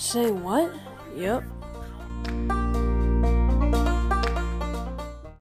[0.00, 0.72] Say what?
[1.14, 1.44] Yep.